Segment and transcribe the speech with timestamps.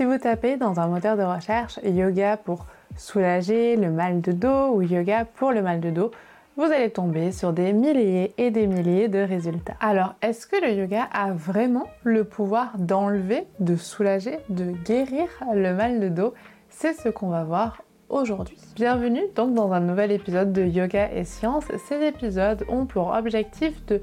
[0.00, 2.64] Si vous tapez dans un moteur de recherche yoga pour
[2.96, 6.10] soulager le mal de dos ou yoga pour le mal de dos,
[6.56, 9.74] vous allez tomber sur des milliers et des milliers de résultats.
[9.78, 15.74] Alors, est-ce que le yoga a vraiment le pouvoir d'enlever, de soulager, de guérir le
[15.74, 16.32] mal de dos?
[16.70, 18.56] C'est ce qu'on va voir aujourd'hui.
[18.76, 21.66] Bienvenue donc dans un nouvel épisode de Yoga et Science.
[21.88, 24.00] Ces épisodes ont pour objectif de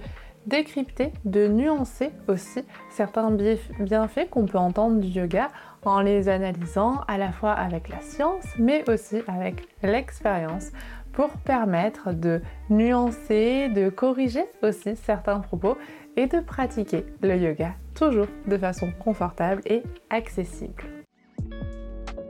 [0.48, 3.32] décrypter, de nuancer aussi certains
[3.79, 5.50] bienfaits qu'on peut entendre du yoga
[5.88, 10.72] en les analysant à la fois avec la science mais aussi avec l'expérience
[11.14, 15.78] pour permettre de nuancer, de corriger aussi certains propos
[16.16, 20.84] et de pratiquer le yoga toujours de façon confortable et accessible.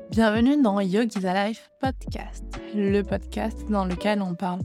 [0.10, 4.62] Bienvenue dans Yoga Life Podcast, le podcast dans lequel on parle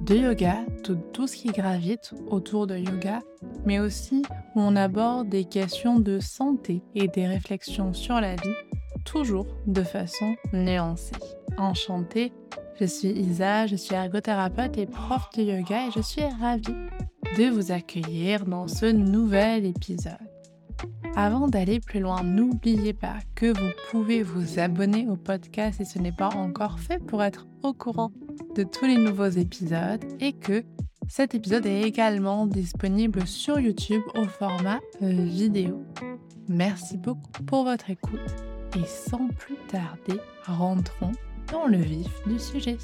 [0.00, 3.20] de yoga, tout, ce qui gravite autour de yoga,
[3.64, 4.22] mais aussi
[4.54, 8.54] où on aborde des questions de santé et des réflexions sur la vie,
[9.04, 11.16] toujours de façon nuancée.
[11.56, 12.32] Enchantée,
[12.80, 16.74] je suis Isa, je suis ergothérapeute et prof de yoga et je suis ravie
[17.36, 20.27] de vous accueillir dans ce nouvel épisode.
[21.20, 25.98] Avant d'aller plus loin, n'oubliez pas que vous pouvez vous abonner au podcast si ce
[25.98, 28.12] n'est pas encore fait pour être au courant
[28.54, 30.62] de tous les nouveaux épisodes et que
[31.08, 35.82] cet épisode est également disponible sur YouTube au format euh, vidéo.
[36.46, 38.20] Merci beaucoup pour votre écoute
[38.76, 41.10] et sans plus tarder, rentrons
[41.50, 42.78] dans le vif du sujet.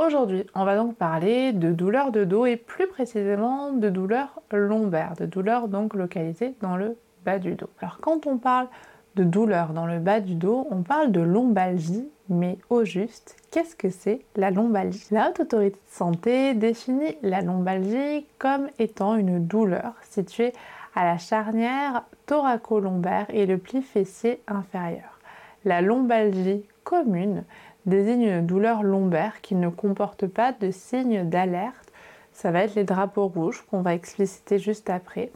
[0.00, 5.12] Aujourd'hui, on va donc parler de douleurs de dos et plus précisément de douleurs lombaires,
[5.20, 7.68] de douleurs donc localisées dans le bas du dos.
[7.82, 8.68] Alors quand on parle
[9.16, 13.76] de douleurs dans le bas du dos, on parle de lombalgie, mais au juste, qu'est-ce
[13.76, 15.04] que c'est la lombalgie?
[15.10, 20.54] La Haute Autorité de Santé définit la lombalgie comme étant une douleur située
[20.94, 25.18] à la charnière thoraco-lombaire et le pli fessier inférieur.
[25.66, 27.44] La lombalgie commune
[27.90, 31.92] désigne une douleur lombaire qui ne comporte pas de signes d'alerte.
[32.32, 35.30] Ça va être les drapeaux rouges qu'on va expliciter juste après.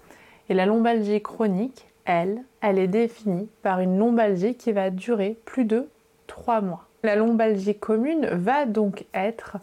[0.48, 5.64] Et la lombalgie chronique, elle, elle est définie par une lombalgie qui va durer plus
[5.64, 5.88] de
[6.28, 6.86] 3 mois.
[7.02, 9.58] La lombalgie commune va donc être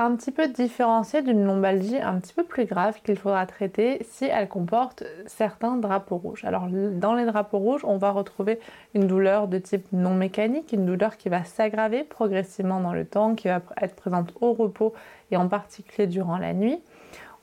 [0.00, 4.24] un petit peu différenciée d'une lombalgie un petit peu plus grave qu'il faudra traiter si
[4.24, 6.42] elle comporte certains drapeaux rouges.
[6.46, 8.58] Alors dans les drapeaux rouges, on va retrouver
[8.94, 13.34] une douleur de type non mécanique, une douleur qui va s'aggraver progressivement dans le temps,
[13.34, 14.94] qui va être présente au repos
[15.30, 16.80] et en particulier durant la nuit.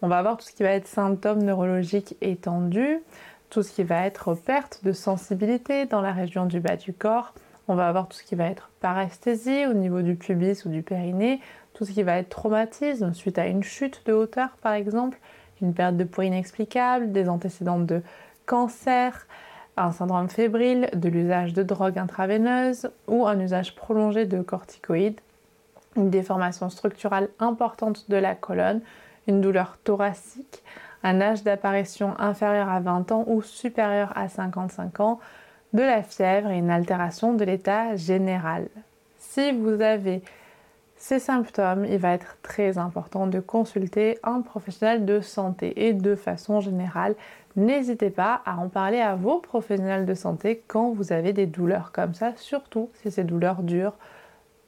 [0.01, 3.03] On va avoir tout ce qui va être symptômes neurologiques étendus,
[3.51, 7.35] tout ce qui va être perte de sensibilité dans la région du bas du corps.
[7.67, 10.83] On va avoir tout ce qui va être paresthésie au niveau du pubis ou du
[10.83, 11.41] périnée,
[11.73, 15.19] tout ce qui va être traumatisme suite à une chute de hauteur par exemple,
[15.61, 18.01] une perte de poids inexplicable, des antécédents de
[18.45, 19.27] cancer,
[19.75, 25.19] un syndrome fébrile, de l'usage de drogues intraveineuses ou un usage prolongé de corticoïdes,
[25.95, 28.81] une déformation structurale importante de la colonne,
[29.27, 30.63] une douleur thoracique,
[31.03, 35.19] un âge d'apparition inférieur à 20 ans ou supérieur à 55 ans,
[35.73, 38.67] de la fièvre et une altération de l'état général.
[39.17, 40.21] Si vous avez
[40.95, 46.15] ces symptômes, il va être très important de consulter un professionnel de santé et de
[46.15, 47.15] façon générale,
[47.55, 51.91] n'hésitez pas à en parler à vos professionnels de santé quand vous avez des douleurs
[51.91, 53.97] comme ça, surtout si ces douleurs durent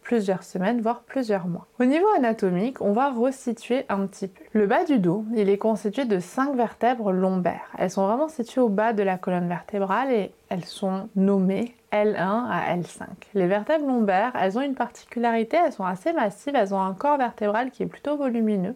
[0.09, 1.67] plusieurs semaines, voire plusieurs mois.
[1.79, 4.43] Au niveau anatomique, on va resituer un petit peu.
[4.53, 7.69] Le bas du dos, il est constitué de 5 vertèbres lombaires.
[7.77, 12.47] Elles sont vraiment situées au bas de la colonne vertébrale et elles sont nommées L1
[12.49, 13.03] à L5.
[13.35, 17.19] Les vertèbres lombaires, elles ont une particularité, elles sont assez massives, elles ont un corps
[17.19, 18.73] vertébral qui est plutôt volumineux.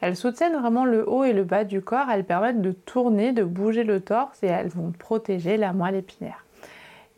[0.00, 3.42] Elles soutiennent vraiment le haut et le bas du corps, elles permettent de tourner, de
[3.42, 6.44] bouger le torse et elles vont protéger la moelle épinière.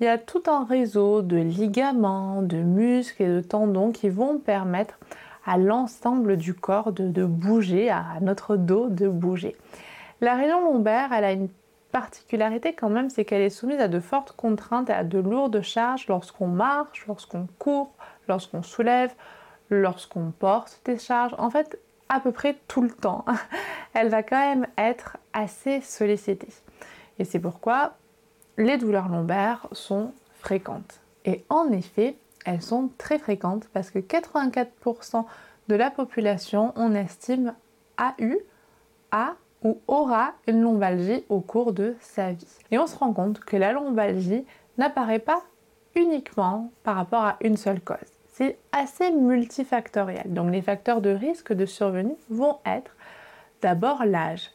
[0.00, 4.38] Il y a tout un réseau de ligaments, de muscles et de tendons qui vont
[4.38, 4.98] permettre
[5.44, 9.56] à l'ensemble du corps de, bouger, à notre dos de bouger.
[10.22, 11.50] La région lombaire, elle a une
[11.92, 15.60] particularité quand même, c'est qu'elle est soumise à de fortes contraintes et à de lourdes
[15.60, 17.92] charges lorsqu'on marche, lorsqu'on court,
[18.26, 19.12] lorsqu'on soulève,
[19.68, 21.34] lorsqu'on porte des charges.
[21.36, 23.26] En fait, à peu près tout le temps,
[23.92, 26.48] elle va quand même être assez sollicitée.
[27.18, 27.92] Et c'est pourquoi
[28.58, 31.00] les douleurs lombaires sont fréquentes.
[31.24, 35.24] Et en effet, elles sont très fréquentes parce que 84%
[35.68, 37.54] de la population, on estime,
[37.96, 38.38] a eu,
[39.10, 42.58] a ou aura une lombalgie au cours de sa vie.
[42.70, 44.44] Et on se rend compte que la lombalgie
[44.78, 45.42] n'apparaît pas
[45.94, 47.98] uniquement par rapport à une seule cause.
[48.32, 50.32] C'est assez multifactoriel.
[50.32, 52.96] Donc les facteurs de risque de survenue vont être
[53.60, 54.50] d'abord l'âge.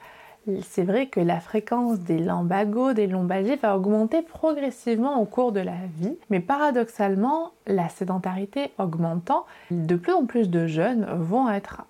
[0.62, 5.59] C'est vrai que la fréquence des lumbagos, des lombalgies va augmenter progressivement au cours de
[5.59, 11.83] la vie, mais paradoxalement, la sédentarité augmentant, de plus en plus de jeunes vont être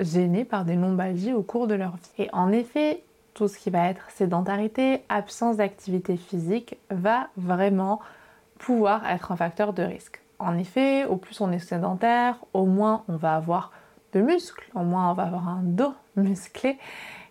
[0.00, 2.24] gênés par des lombalgies au cours de leur vie.
[2.24, 3.02] Et en effet,
[3.34, 8.00] tout ce qui va être sédentarité, absence d'activité physique, va vraiment
[8.58, 10.20] pouvoir être un facteur de risque.
[10.38, 13.70] En effet, au plus on est sédentaire, au moins on va avoir
[14.12, 16.78] de muscles, au moins on va avoir un dos musclé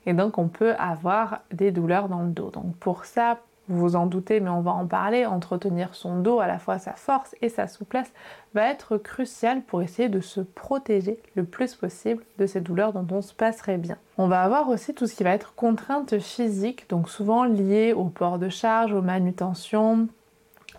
[0.06, 2.50] et donc on peut avoir des douleurs dans le dos.
[2.50, 6.39] Donc pour ça, vous vous en doutez, mais on va en parler, entretenir son dos,
[6.39, 8.12] à la fois sa force et sa souplesse,
[8.53, 13.07] va être crucial pour essayer de se protéger le plus possible de ces douleurs dont
[13.15, 13.98] on se passerait bien.
[14.18, 18.06] On va avoir aussi tout ce qui va être contrainte physique, donc souvent lié au
[18.06, 20.07] port de charge, aux manutentions,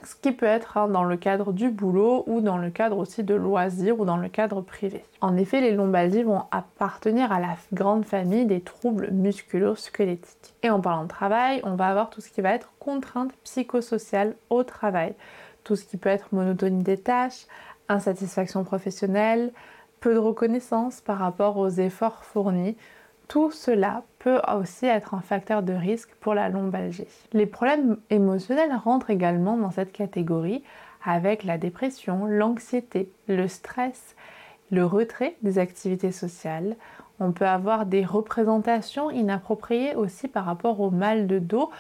[0.07, 3.23] ce qui peut être hein, dans le cadre du boulot ou dans le cadre aussi
[3.23, 5.05] de loisirs ou dans le cadre privé.
[5.21, 10.55] En effet, les lombalgies vont appartenir à la grande famille des troubles musculo-squelettiques.
[10.63, 14.35] Et en parlant de travail, on va avoir tout ce qui va être contrainte psychosociale
[14.51, 15.15] au travail,
[15.65, 17.47] tout ce qui peut être monotonie des tâches,
[17.89, 19.53] insatisfaction professionnelle,
[20.01, 22.77] peu de reconnaissance par rapport aux efforts fournis,
[23.29, 27.09] tout cela peut aussi être un facteur de risque pour la lombalgie.
[27.33, 30.63] Les problèmes émotionnels rentrent également dans cette catégorie
[31.05, 34.15] avec la dépression, l'anxiété, le stress,
[34.71, 36.77] le retrait des activités sociales.
[37.19, 41.71] On peut avoir des représentations inappropriées aussi par rapport au mal de dos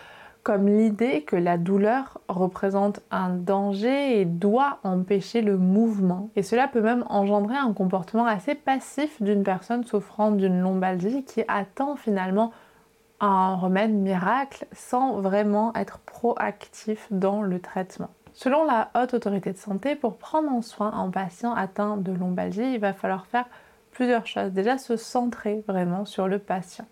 [0.42, 6.30] comme l'idée que la douleur représente un danger et doit empêcher le mouvement.
[6.34, 11.44] Et cela peut même engendrer un comportement assez passif d'une personne souffrant d'une lombalgie qui
[11.46, 12.52] attend finalement
[13.20, 18.10] un remède miracle sans vraiment être proactif dans le traitement.
[18.32, 22.74] Selon la haute autorité de santé, pour prendre en soin un patient atteint de lombalgie,
[22.74, 23.44] il va falloir faire
[23.92, 24.50] plusieurs choses.
[24.50, 26.86] Déjà se centrer vraiment sur le patient.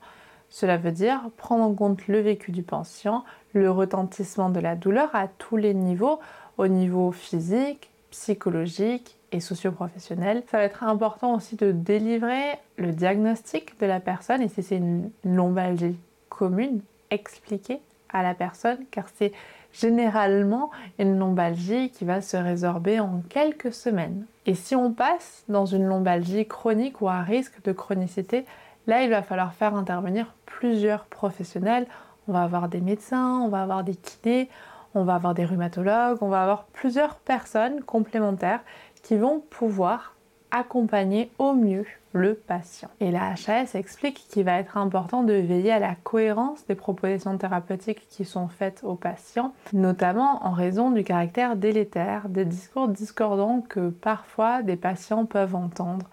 [0.50, 5.08] Cela veut dire prendre en compte le vécu du patient, le retentissement de la douleur
[5.14, 6.18] à tous les niveaux,
[6.58, 10.42] au niveau physique, psychologique et socio-professionnel.
[10.50, 14.76] Ça va être important aussi de délivrer le diagnostic de la personne et si c'est
[14.76, 15.96] une lombalgie
[16.28, 16.80] commune,
[17.10, 17.80] expliquer
[18.12, 19.32] à la personne car c'est
[19.72, 24.26] généralement une lombalgie qui va se résorber en quelques semaines.
[24.46, 28.44] Et si on passe dans une lombalgie chronique ou à risque de chronicité,
[28.90, 31.86] Là, il va falloir faire intervenir plusieurs professionnels.
[32.26, 34.48] On va avoir des médecins, on va avoir des kinés,
[34.96, 38.58] on va avoir des rhumatologues, on va avoir plusieurs personnes complémentaires
[39.04, 40.16] qui vont pouvoir
[40.50, 42.88] accompagner au mieux le patient.
[42.98, 47.38] Et la HAS explique qu'il va être important de veiller à la cohérence des propositions
[47.38, 53.60] thérapeutiques qui sont faites aux patients, notamment en raison du caractère délétère des discours discordants
[53.60, 56.06] que parfois des patients peuvent entendre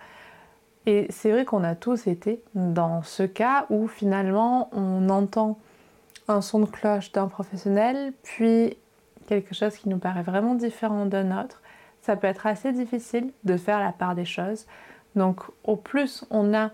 [0.88, 5.60] et c'est vrai qu'on a tous été dans ce cas où finalement on entend
[6.30, 8.78] un son de cloche d'un professionnel, puis
[9.28, 11.62] quelque chose qui nous paraît vraiment différent d'un autre.
[12.02, 14.66] Ça peut être assez difficile de faire la part des choses.
[15.18, 16.72] Donc au plus on a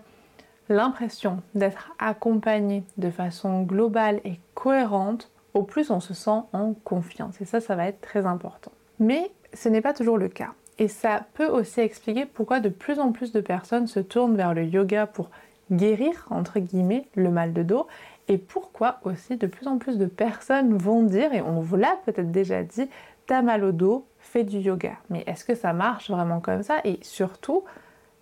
[0.68, 7.40] l'impression d'être accompagné de façon globale et cohérente, au plus on se sent en confiance.
[7.40, 8.70] Et ça, ça va être très important.
[9.00, 10.52] Mais ce n'est pas toujours le cas.
[10.78, 14.54] Et ça peut aussi expliquer pourquoi de plus en plus de personnes se tournent vers
[14.54, 15.30] le yoga pour
[15.70, 17.86] guérir, entre guillemets, le mal de dos.
[18.28, 21.96] Et pourquoi aussi de plus en plus de personnes vont dire, et on vous l'a
[22.04, 22.88] peut-être déjà dit,
[23.26, 24.94] t'as mal au dos, fais du yoga.
[25.10, 26.80] Mais est-ce que ça marche vraiment comme ça?
[26.84, 27.64] Et surtout,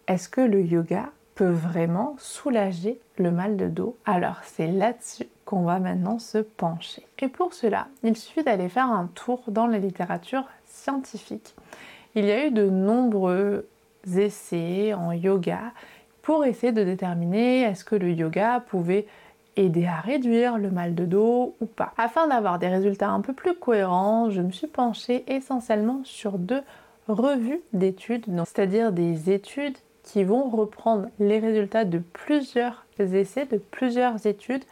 [0.06, 3.96] est-ce que le yoga peut vraiment soulager le mal de dos?
[4.04, 7.06] Alors c'est là-dessus qu'on va maintenant se pencher.
[7.20, 11.54] Et pour cela, il suffit d'aller faire un tour dans la littérature scientifique
[12.14, 13.68] il y a eu de nombreux
[14.16, 15.72] essais en yoga
[16.22, 19.06] pour essayer de déterminer est-ce que le yoga pouvait
[19.56, 21.92] aider à réduire le mal de dos ou pas.
[21.98, 26.62] Afin d'avoir des résultats un peu plus cohérents, je me suis penchée essentiellement sur deux
[27.08, 34.26] revues d'études, c'est-à-dire des études qui vont reprendre les résultats de plusieurs essais, de plusieurs
[34.26, 34.64] études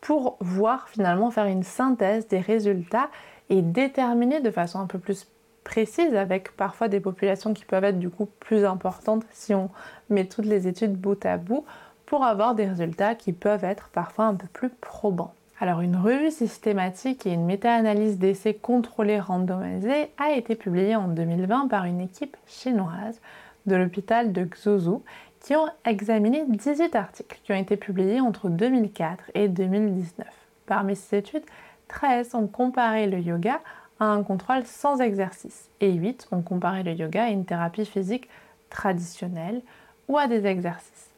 [0.00, 3.08] pour voir finalement faire une synthèse des résultats
[3.50, 5.26] et déterminer de façon un peu plus
[5.64, 9.70] précise avec parfois des populations qui peuvent être du coup plus importantes si on
[10.10, 11.64] met toutes les études bout à bout
[12.06, 15.34] pour avoir des résultats qui peuvent être parfois un peu plus probants.
[15.60, 21.68] Alors une revue systématique et une méta-analyse d'essais contrôlés randomisés a été publiée en 2020
[21.68, 23.20] par une équipe chinoise
[23.66, 25.02] de l'hôpital de Xuzhou
[25.40, 30.26] qui ont examiné 18 articles qui ont été publiés entre 2004 et 2019.
[30.66, 31.44] Parmi ces études,
[31.88, 33.60] 13 ont comparé le yoga
[34.00, 38.28] à un contrôle sans exercice et 8 ont comparé le yoga à une thérapie physique
[38.70, 39.62] traditionnelle
[40.08, 41.10] ou à des exercices.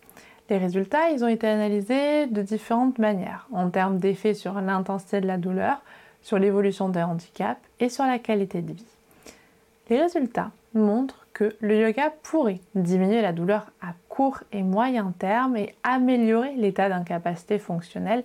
[0.48, 5.26] Les résultats, ils ont été analysés de différentes manières, en termes d'effets sur l'intensité de
[5.26, 5.82] la douleur,
[6.22, 8.86] sur l'évolution des handicaps et sur la qualité de vie.
[9.88, 15.56] Les résultats montrent que le yoga pourrait diminuer la douleur à court et moyen terme
[15.56, 18.24] et améliorer l'état d'incapacité fonctionnelle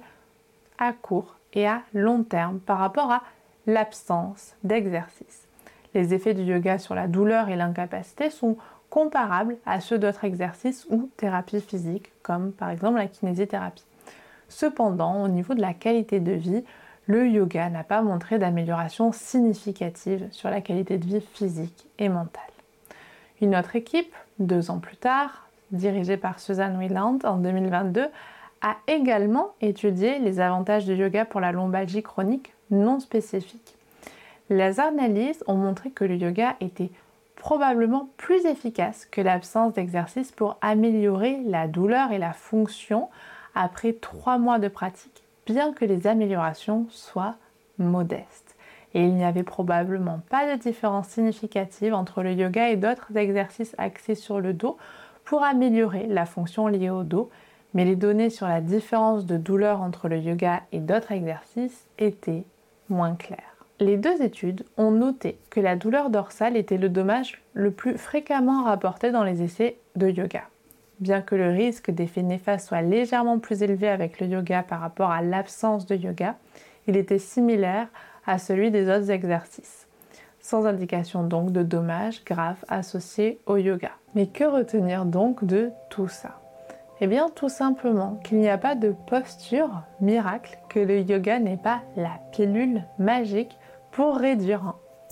[0.78, 3.24] à court et à long terme par rapport à
[3.72, 5.48] l'absence d'exercice.
[5.94, 8.58] Les effets du yoga sur la douleur et l'incapacité sont
[8.90, 13.86] comparables à ceux d'autres exercices ou thérapies physiques, comme par exemple la kinésithérapie.
[14.50, 16.64] Cependant, au niveau de la qualité de vie,
[17.08, 22.44] le yoga n'a pas montré d'amélioration significative sur la qualité de vie physique et mentale.
[23.42, 28.08] Une autre équipe, deux ans plus tard, dirigée par Susan Wieland en 2022,
[28.62, 33.76] a également étudié les avantages du yoga pour la lombalgie chronique non spécifique.
[34.50, 36.92] Les analyses ont montré que le yoga était
[37.36, 43.10] probablement plus efficace que l'absence d'exercice pour améliorer la douleur et la fonction
[43.56, 47.36] après trois mois de pratique, bien que les améliorations soient
[47.78, 48.56] modestes.
[48.94, 53.74] Et il n'y avait probablement pas de différence significative entre le yoga et d'autres exercices
[53.78, 54.78] axés sur le dos
[55.24, 57.30] pour améliorer la fonction liée au dos,
[57.74, 62.44] mais les données sur la différence de douleur entre le yoga et d'autres exercices étaient
[63.18, 63.56] claires.
[63.80, 68.64] Les deux études ont noté que la douleur dorsale était le dommage le plus fréquemment
[68.64, 70.44] rapporté dans les essais de yoga.
[71.00, 75.10] Bien que le risque d'effet néfaste soit légèrement plus élevé avec le yoga par rapport
[75.10, 76.36] à l'absence de yoga,
[76.88, 77.88] il était similaire
[78.28, 79.88] à celui des autres exercices,
[80.40, 83.92] sans indication donc de dommages graves associés au yoga.
[84.14, 86.41] Mais que retenir donc de tout ça?
[87.04, 91.58] Eh bien, tout simplement qu'il n'y a pas de posture miracle, que le yoga n'est
[91.58, 93.58] pas la pilule magique
[93.90, 94.64] pour réduire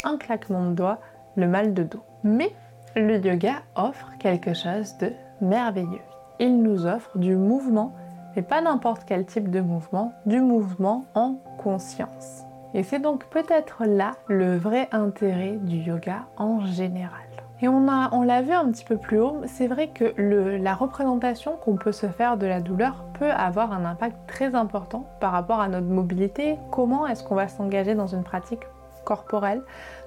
[0.03, 0.99] en un claquement de doigts
[1.35, 2.03] le mal de dos.
[2.23, 2.53] Mais
[2.95, 6.01] le yoga offre quelque chose de merveilleux.
[6.39, 7.93] Il nous offre du mouvement,
[8.35, 12.43] mais pas n'importe quel type de mouvement, du mouvement en conscience.
[12.75, 17.28] Et c'est donc peut-être là le vrai intérêt du yoga en général.
[17.61, 21.75] Et on l'a vu un petit peu plus haut, c'est vrai que la représentation qu'on
[21.75, 25.67] peut se faire de la douleur peut avoir un impact très important par rapport à
[25.67, 28.61] notre mobilité, comment est-ce qu'on va s'engager dans une pratique
[29.03, 29.61] corporelle?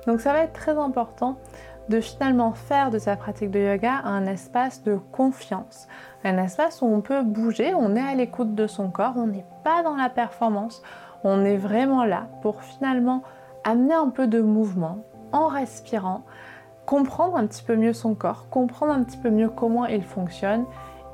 [0.06, 1.37] Donc ça va être très important
[1.90, 5.88] de finalement faire de sa pratique de yoga un espace de confiance,
[6.25, 9.44] un espace où on peut bouger, on est à l'écoute de son corps, on n'est
[9.62, 10.82] pas dans la performance,
[11.23, 13.23] on est vraiment là pour finalement
[13.64, 16.23] amener un peu de mouvement en respirant,
[16.92, 20.66] comprendre un petit peu mieux son corps, comprendre un petit peu mieux comment il fonctionne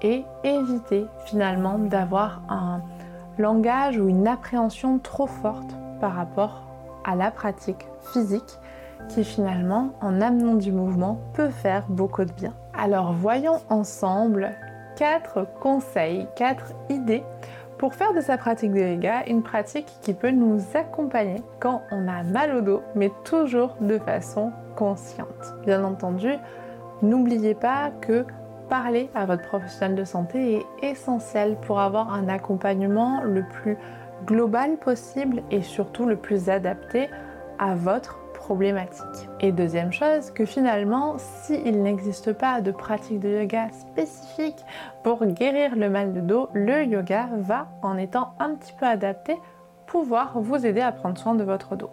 [0.03, 2.83] et éviter finalement d'avoir un
[3.39, 5.71] langage ou une appréhension trop forte
[6.01, 6.65] par rapport
[7.05, 8.59] à la pratique physique
[9.09, 12.55] qui finalement, en amenant du mouvement, peut faire beaucoup de bien.
[12.77, 14.57] Alors voyons ensemble
[14.97, 17.23] quatre conseils, quatre idées
[17.79, 22.09] pour faire de sa pratique de yoga une pratique qui peut nous accompagner quand on
[22.09, 24.51] a mal au dos, mais toujours de façon
[25.65, 26.33] Bien entendu,
[27.03, 28.25] n'oubliez pas que
[28.69, 33.77] parler à votre professionnel de santé est essentiel pour avoir un accompagnement le plus
[34.27, 37.09] global possible et surtout le plus adapté
[37.59, 39.29] à votre problématique.
[39.41, 44.65] Et deuxième chose, que finalement, s'il n'existe pas de pratique de yoga spécifique
[45.03, 49.37] pour guérir le mal de dos, le yoga va, en étant un petit peu adapté,
[49.87, 51.91] pouvoir vous aider à prendre soin de votre dos.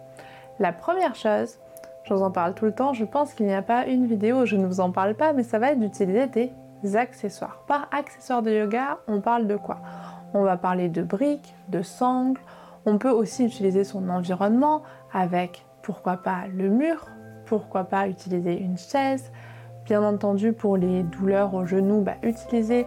[0.60, 1.58] La première chose,
[2.06, 4.42] je vous en parle tout le temps, je pense qu'il n'y a pas une vidéo
[4.42, 7.64] où je ne vous en parle pas, mais ça va être d'utiliser des accessoires.
[7.68, 9.80] Par accessoires de yoga, on parle de quoi?
[10.36, 12.40] On va parler de briques, de sangles,
[12.86, 17.08] on peut aussi utiliser son environnement avec pourquoi pas le mur,
[17.46, 19.32] pourquoi pas utiliser une chaise.
[19.86, 22.86] Bien entendu, pour les douleurs au genou, bah, utiliser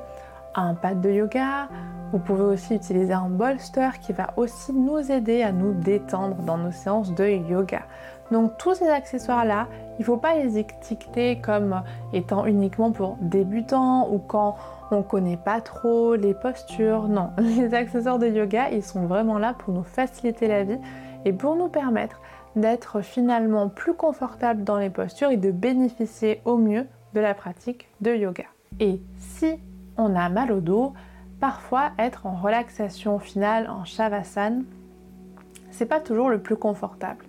[0.55, 1.69] un pad de yoga.
[2.13, 6.57] Vous pouvez aussi utiliser un bolster qui va aussi nous aider à nous détendre dans
[6.57, 7.83] nos séances de yoga.
[8.31, 9.69] Donc tous ces accessoires-là,
[9.99, 11.83] il ne faut pas les étiqueter comme
[12.13, 14.57] étant uniquement pour débutants ou quand
[14.91, 17.09] on ne connaît pas trop les postures.
[17.09, 20.79] Non, les accessoires de yoga, ils sont vraiment là pour nous faciliter la vie
[21.25, 22.21] et pour nous permettre
[22.57, 27.89] d'être finalement plus confortable dans les postures et de bénéficier au mieux de la pratique
[28.01, 28.45] de yoga.
[28.81, 29.59] Et si
[29.97, 30.93] on a mal au dos,
[31.41, 34.63] parfois être en relaxation finale en shavasana,
[35.71, 37.25] c'est pas toujours le plus confortable.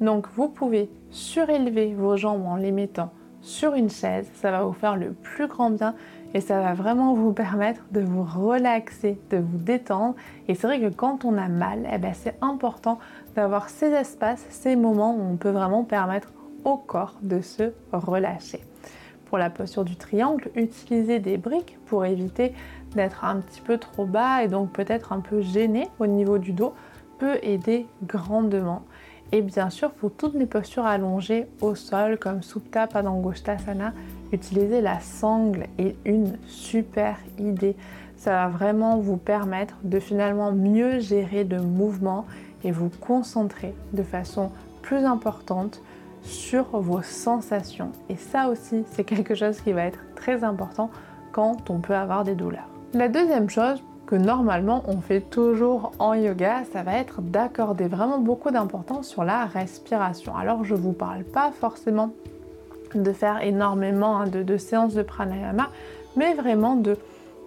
[0.00, 4.72] Donc vous pouvez surélever vos jambes en les mettant sur une chaise, ça va vous
[4.72, 5.94] faire le plus grand bien
[6.34, 10.16] et ça va vraiment vous permettre de vous relaxer, de vous détendre.
[10.48, 12.98] Et c'est vrai que quand on a mal, eh ben c'est important
[13.36, 16.32] d'avoir ces espaces, ces moments où on peut vraiment permettre
[16.64, 18.60] au corps de se relâcher.
[19.26, 22.54] Pour la posture du triangle, utilisez des briques pour éviter
[22.94, 26.52] d'être un petit peu trop bas et donc peut-être un peu gêné au niveau du
[26.52, 26.74] dos
[27.18, 28.82] peut aider grandement.
[29.30, 33.92] Et bien sûr, pour toutes les postures allongées au sol, comme Supta Padangusthasana,
[34.32, 37.76] utiliser la sangle est une super idée.
[38.16, 42.24] Ça va vraiment vous permettre de finalement mieux gérer le mouvement
[42.64, 44.50] et vous concentrer de façon
[44.82, 45.82] plus importante
[46.22, 47.92] sur vos sensations.
[48.08, 50.90] Et ça aussi, c'est quelque chose qui va être très important
[51.32, 52.68] quand on peut avoir des douleurs.
[52.94, 58.18] La deuxième chose que normalement on fait toujours en yoga, ça va être d'accorder vraiment
[58.18, 60.34] beaucoup d'importance sur la respiration.
[60.34, 62.14] Alors je vous parle pas forcément
[62.94, 65.68] de faire énormément hein, de, de séances de pranayama,
[66.16, 66.96] mais vraiment de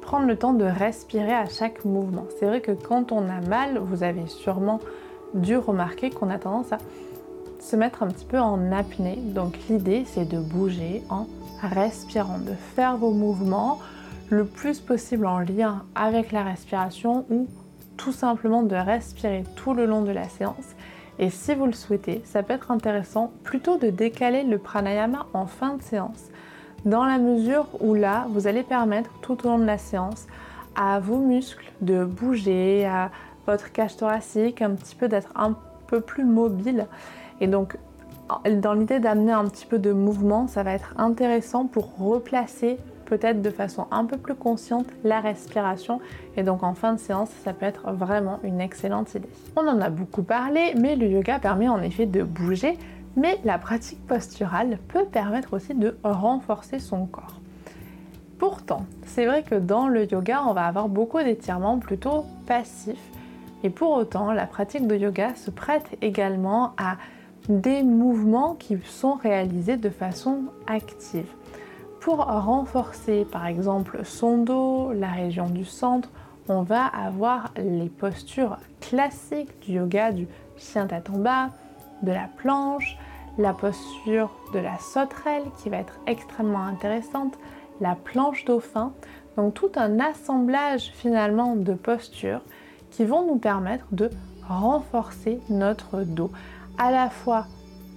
[0.01, 2.25] prendre le temps de respirer à chaque mouvement.
[2.39, 4.79] C'est vrai que quand on a mal, vous avez sûrement
[5.33, 6.77] dû remarquer qu'on a tendance à
[7.59, 9.15] se mettre un petit peu en apnée.
[9.15, 11.25] Donc l'idée c'est de bouger en
[11.63, 13.79] respirant, de faire vos mouvements
[14.31, 17.47] le plus possible en lien avec la respiration ou
[17.97, 20.75] tout simplement de respirer tout le long de la séance.
[21.19, 25.45] Et si vous le souhaitez, ça peut être intéressant plutôt de décaler le pranayama en
[25.45, 26.29] fin de séance,
[26.85, 30.25] dans la mesure où là, vous allez permettre tout au long de la séance
[30.75, 33.11] à vos muscles de bouger, à
[33.45, 35.55] votre cage thoracique un petit peu d'être un
[35.88, 36.88] peu plus mobile.
[37.41, 37.77] Et donc,
[38.50, 42.77] dans l'idée d'amener un petit peu de mouvement, ça va être intéressant pour replacer
[43.11, 45.99] peut-être de façon un peu plus consciente la respiration
[46.37, 49.27] et donc en fin de séance ça peut être vraiment une excellente idée.
[49.57, 52.77] On en a beaucoup parlé mais le yoga permet en effet de bouger
[53.17, 57.41] mais la pratique posturale peut permettre aussi de renforcer son corps.
[58.39, 63.11] Pourtant, c'est vrai que dans le yoga, on va avoir beaucoup d'étirements plutôt passifs.
[63.63, 66.95] Et pour autant, la pratique de yoga se prête également à
[67.49, 71.27] des mouvements qui sont réalisés de façon active
[72.01, 76.10] pour renforcer par exemple son dos, la région du centre,
[76.50, 80.27] on va avoir les postures classiques du yoga, du
[80.58, 81.51] chien tête en bas,
[82.01, 82.98] de la planche,
[83.38, 87.37] la posture de la sauterelle qui va être extrêmement intéressante,
[87.79, 88.94] la planche dauphin.
[89.37, 92.42] Donc tout un assemblage finalement de postures
[92.90, 94.09] qui vont nous permettre de
[94.48, 96.31] renforcer notre dos.
[96.79, 97.46] À la fois,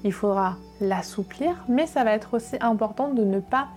[0.04, 3.68] il faudra l'assouplir, mais ça va être aussi important de ne pas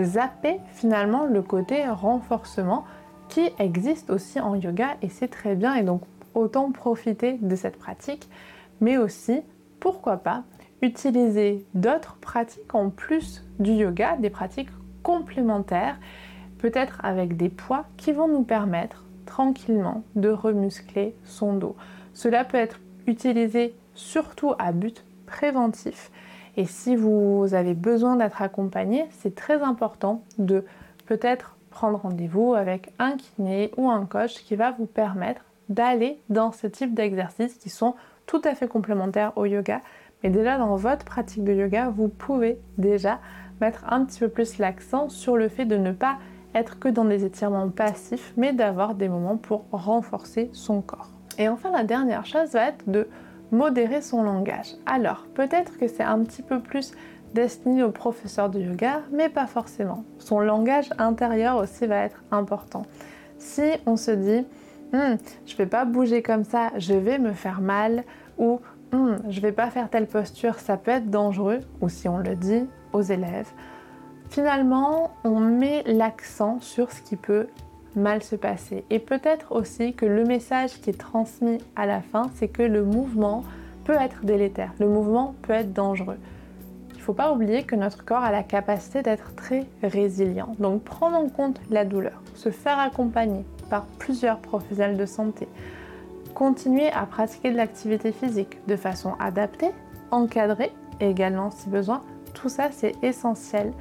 [0.00, 2.84] zapper finalement le côté renforcement
[3.28, 6.02] qui existe aussi en yoga et c'est très bien et donc
[6.34, 8.28] autant profiter de cette pratique
[8.80, 9.42] mais aussi
[9.80, 10.44] pourquoi pas
[10.82, 14.70] utiliser d'autres pratiques en plus du yoga, des pratiques
[15.02, 15.98] complémentaires,
[16.58, 21.76] peut-être avec des poids qui vont nous permettre tranquillement de remuscler son dos.
[22.14, 26.10] Cela peut être utilisé surtout à but préventif
[26.58, 30.64] et si vous avez besoin d'être accompagné, c'est très important de
[31.06, 36.50] peut-être prendre rendez-vous avec un kiné ou un coach qui va vous permettre d'aller dans
[36.50, 37.94] ce type d'exercices qui sont
[38.26, 39.82] tout à fait complémentaires au yoga.
[40.24, 43.20] Mais déjà dans votre pratique de yoga, vous pouvez déjà
[43.60, 46.18] mettre un petit peu plus l'accent sur le fait de ne pas
[46.56, 51.12] être que dans des étirements passifs, mais d'avoir des moments pour renforcer son corps.
[51.38, 53.06] Et enfin, la dernière chose va être de
[53.50, 54.74] modérer son langage.
[54.86, 56.92] Alors, peut-être que c'est un petit peu plus
[57.34, 60.04] destiné aux professeurs de yoga, mais pas forcément.
[60.18, 62.82] Son langage intérieur aussi va être important.
[63.38, 64.46] Si on se dit,
[64.92, 68.04] hmm, je vais pas bouger comme ça, je vais me faire mal,
[68.38, 68.60] ou
[68.92, 72.34] hmm, je vais pas faire telle posture, ça peut être dangereux, ou si on le
[72.34, 73.50] dit aux élèves,
[74.30, 77.46] finalement, on met l'accent sur ce qui peut
[77.96, 78.84] mal se passer.
[78.90, 82.84] Et peut-être aussi que le message qui est transmis à la fin, c'est que le
[82.84, 83.44] mouvement
[83.84, 86.18] peut être délétère, le mouvement peut être dangereux.
[86.94, 90.54] Il faut pas oublier que notre corps a la capacité d'être très résilient.
[90.58, 95.48] Donc prendre en compte la douleur, se faire accompagner par plusieurs professionnels de santé,
[96.34, 99.70] continuer à pratiquer de l'activité physique de façon adaptée,
[100.10, 102.02] encadrée également si besoin,
[102.34, 103.72] tout ça c'est essentiel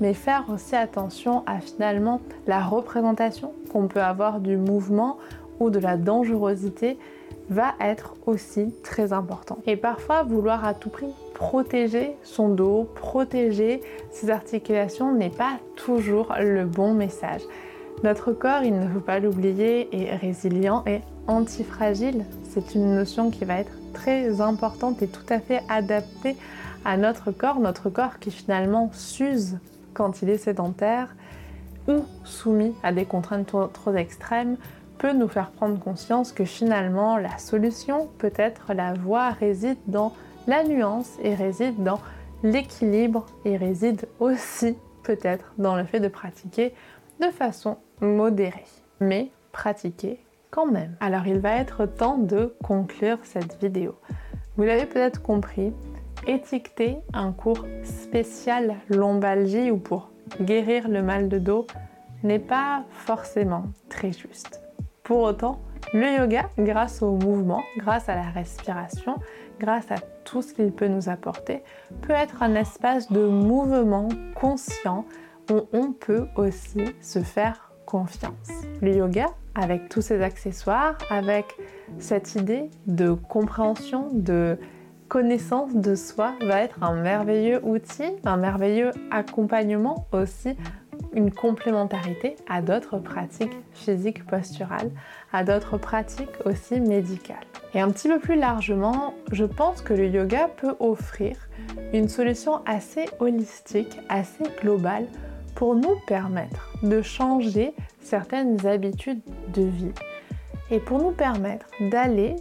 [0.00, 5.18] mais faire aussi attention à finalement la représentation qu'on peut avoir du mouvement
[5.60, 6.98] ou de la dangerosité
[7.50, 9.58] va être aussi très important.
[9.66, 16.34] Et parfois, vouloir à tout prix protéger son dos, protéger ses articulations n'est pas toujours
[16.38, 17.40] le bon message.
[18.04, 22.24] Notre corps, il ne faut pas l'oublier, est résilient et antifragile.
[22.44, 26.36] C'est une notion qui va être très importante et tout à fait adaptée
[26.84, 29.58] à notre corps, notre corps qui finalement s'use
[29.94, 31.14] quand il est sédentaire
[31.88, 34.56] ou soumis à des contraintes trop, extrêmes
[34.98, 40.12] peut nous faire prendre conscience que finalement la solution, peut-être la voie, réside dans
[40.46, 42.00] la nuance et réside dans
[42.42, 46.74] l'équilibre et réside aussi peut-être dans le fait de pratiquer
[47.20, 48.64] de façon modérée.
[49.00, 50.96] mais pratiquez quand même.
[51.00, 53.94] Alors il va être temps de conclure cette vidéo.
[54.56, 55.72] Vous l'avez peut-être compris,
[56.26, 61.66] étiqueter un cours spécial lombalgie ou pour guérir le mal de dos
[62.22, 64.60] n'est pas forcément très juste.
[65.02, 65.60] Pour autant,
[65.92, 69.16] le yoga, grâce au mouvement, grâce à la respiration,
[69.58, 71.62] grâce à tout ce qu'il peut nous apporter,
[72.02, 75.04] peut être un espace de mouvement conscient
[75.50, 78.50] où on peut aussi se faire confiance.
[78.80, 81.46] Le yoga, avec tous ses accessoires, avec
[81.98, 84.58] cette idée de compréhension, de
[85.10, 90.56] connaissance de soi, va être un merveilleux outil, un merveilleux accompagnement aussi
[91.12, 94.92] une complémentarité à d'autres pratiques physiques posturales,
[95.32, 97.44] à d'autres pratiques aussi médicales.
[97.74, 101.36] Et un petit peu plus largement, je pense que le yoga peut offrir
[101.92, 105.06] une solution assez holistique, assez globale
[105.56, 109.92] pour nous permettre de changer certaines habitudes de vie
[110.70, 112.36] et pour nous permettre d'aller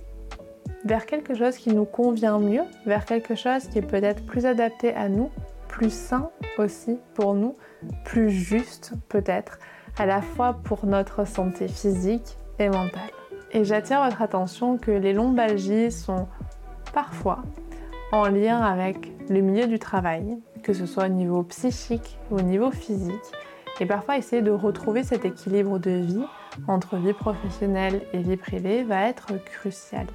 [0.85, 4.93] vers quelque chose qui nous convient mieux, vers quelque chose qui est peut-être plus adapté
[4.93, 5.29] à nous,
[5.67, 7.55] plus sain aussi pour nous,
[8.05, 9.59] plus juste peut-être,
[9.97, 13.11] à la fois pour notre santé physique et mentale.
[13.51, 16.27] Et j'attire votre attention que les lombalgies sont
[16.93, 17.43] parfois
[18.11, 22.41] en lien avec le milieu du travail, que ce soit au niveau psychique ou au
[22.41, 23.15] niveau physique,
[23.79, 26.25] et parfois essayer de retrouver cet équilibre de vie
[26.67, 30.07] entre vie professionnelle et vie privée va être crucial.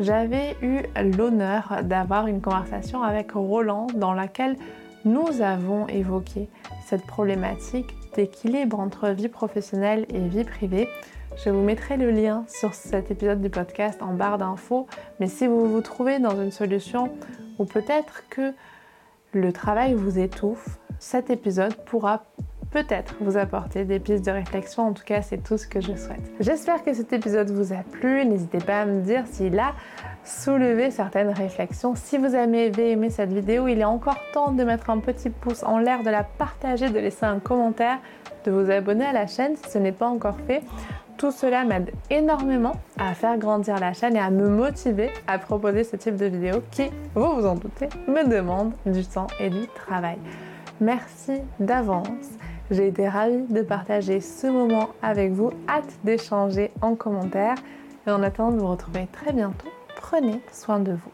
[0.00, 0.82] J'avais eu
[1.16, 4.56] l'honneur d'avoir une conversation avec Roland dans laquelle
[5.04, 6.48] nous avons évoqué
[6.86, 10.88] cette problématique d'équilibre entre vie professionnelle et vie privée.
[11.36, 14.86] Je vous mettrai le lien sur cet épisode du podcast en barre d'infos,
[15.18, 17.10] mais si vous vous trouvez dans une solution
[17.58, 18.54] où peut-être que
[19.32, 22.24] le travail vous étouffe, cet épisode pourra
[22.70, 24.88] peut-être vous apporter des pistes de réflexion.
[24.88, 26.32] En tout cas, c'est tout ce que je souhaite.
[26.40, 28.24] J'espère que cet épisode vous a plu.
[28.24, 29.72] N'hésitez pas à me dire s'il a
[30.24, 31.94] soulevé certaines réflexions.
[31.94, 35.62] Si vous avez aimé cette vidéo, il est encore temps de mettre un petit pouce
[35.62, 37.98] en l'air, de la partager, de laisser un commentaire,
[38.44, 40.62] de vous abonner à la chaîne si ce n'est pas encore fait.
[41.16, 45.82] Tout cela m'aide énormément à faire grandir la chaîne et à me motiver à proposer
[45.82, 49.66] ce type de vidéo qui, vous vous en doutez, me demande du temps et du
[49.74, 50.18] travail.
[50.80, 52.38] Merci d'avance.
[52.70, 55.50] J'ai été ravie de partager ce moment avec vous.
[55.68, 57.54] Hâte d'échanger en commentaire.
[58.06, 61.10] Et en attendant de vous retrouver très bientôt, prenez soin de vous.